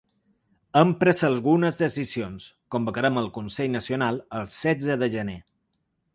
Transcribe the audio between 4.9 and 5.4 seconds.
de gener.